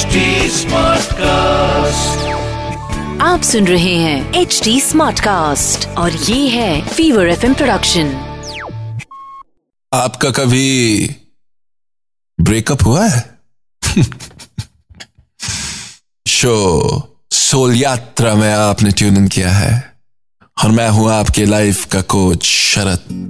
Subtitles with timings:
[0.00, 0.06] HD
[1.12, 2.28] cast
[3.22, 8.06] आप सुन रहे हैं एच डी स्मार्ट कास्ट और ये है फीवर एफ़ प्रोडक्शन
[9.94, 11.00] आपका कभी
[12.40, 13.38] ब्रेकअप हुआ है?
[16.28, 19.92] शो सोल यात्रा में आपने ट्यून इन किया है।
[20.64, 23.26] और मैं हूँ आपके लाइफ का कोच शरत।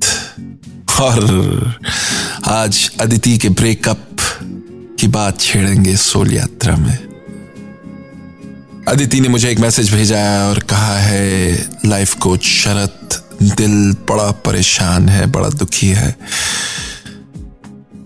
[1.00, 1.74] और
[2.44, 4.09] आज अदिति के ब्रेकअप
[5.00, 6.96] की बात छेड़ेंगे सोल यात्रा में।
[8.88, 14.30] अदिति ने मुझे एक मैसेज भेजा है और कहा है, लाइफ कोच, शरत, दिल बड़ा
[14.30, 16.16] परेशान है, बड़ा दुखी है।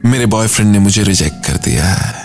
[0.04, 2.22] मेरे बॉयफ्रेंड ने मुझे रिजेक्ट कर दिया है।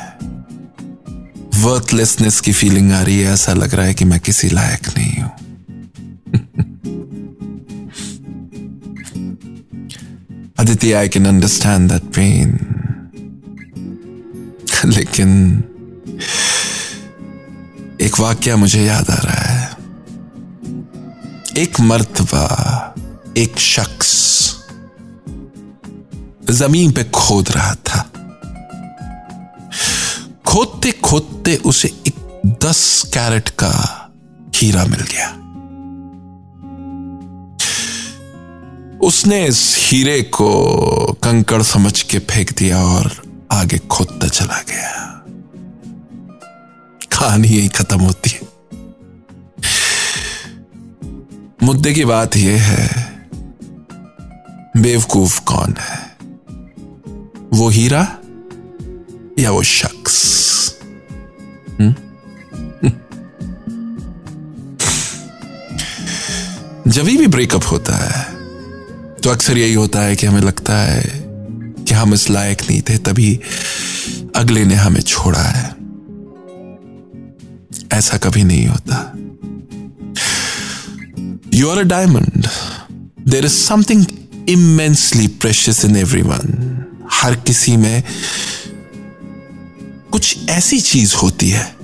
[1.63, 5.21] वर्थलेसनेस की फीलिंग आ रही है, ऐसा लग रहा है कि मैं किसी लायक नहीं
[5.21, 5.31] हूँ।
[10.59, 12.68] Aditi I can understand that pain
[14.85, 15.57] लेकिन
[18.01, 19.71] एक वाक्य मुझे याद आ रहा है।
[21.57, 22.95] एक मर्तबा,
[23.37, 24.39] एक शख्स
[26.49, 28.11] ज़मीन पे खोद रहा था।
[30.45, 33.95] खोदते खोदते उसे एक दस कैरेट का
[34.55, 35.35] हीरा मिल गया।
[39.01, 40.49] उसने इस हीरे को
[41.13, 45.23] कंकड़ समझ के फेंक दिया और आगे खोदता चला गया।
[47.03, 48.41] कहानी यही खत्म होती है।
[51.63, 53.09] मुद्दे की बात यह है,
[54.77, 56.17] बेवकूफ़ कौन है?
[57.53, 58.17] वो हीरा
[59.39, 60.29] या वो शख्स?
[61.81, 61.95] हम्म?
[66.87, 68.35] जब भी ब्रेकअप होता है
[69.15, 71.18] तो अक्सर यही होता है कि हमें लगता है
[71.89, 73.39] कि हम इस लायक नहीं थे, तभी
[74.35, 75.69] अगले ने हमें छोड़ा है।
[77.93, 79.13] ऐसा कभी नहीं होता।
[81.53, 82.47] You are a diamond
[83.27, 84.05] there is something
[84.49, 88.03] immensely precious in every one हर किसी में
[90.11, 91.75] कुछ ऐसी चीज़ होती है,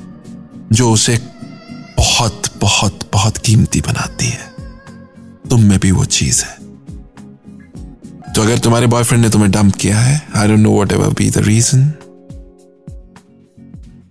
[0.72, 1.18] जो उसे
[1.98, 4.54] बहुत बहुत बहुत कीमती बनाती है।
[5.50, 6.65] तुम में भी वो चीज़ है।
[8.46, 11.94] अगर तुम्हारे बॉयफ्रेंड ने तुम्हें डंप किया है I don't know whatever be the reason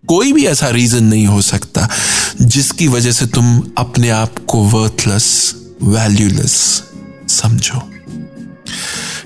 [0.09, 1.89] कोई भी ऐसा रीजन नहीं हो सकता
[2.41, 6.83] जिसकी वजह से तुम अपने आप को वर्थलेस वैल्यूलेस
[7.29, 7.81] समझो।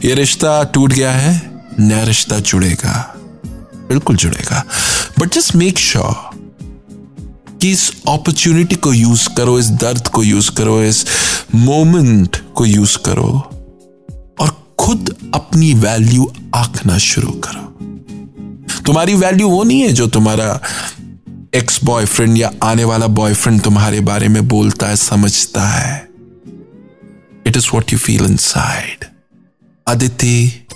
[0.05, 3.15] ये रिश्ता टूट गया है, नया रिश्ता जुड़ेगा,
[3.89, 4.65] बिल्कुल जुड़ेगा।
[5.19, 6.15] बट जस्ट मेक श्योर
[7.61, 11.07] कि इस अपॉर्चुनिटी को यूज़ करो, इस दर्द को यूज़ करो, इस
[11.55, 13.58] मोमेंट को यूज़ करो।
[14.89, 16.25] खुद अपनी वैल्यू
[16.57, 17.65] आंकना शुरू करो।
[18.87, 20.61] तुम्हारी वैल्यू वो नहीं है जो तुम्हारा
[21.55, 26.09] एक्स बॉयफ्रेंड या आने वाला बॉयफ्रेंड तुम्हारे बारे में बोलता है, समझता है।
[27.47, 29.05] It is what you feel inside
[29.87, 30.67] Aditi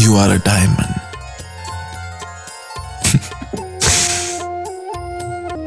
[0.00, 1.00] you are a diamond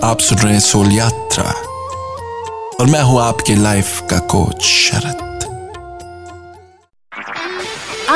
[0.03, 1.51] आप सुन रहे हैं सोल यात्रा,
[2.79, 5.29] और मैं हूँ आपके लाइफ का कोच शरद।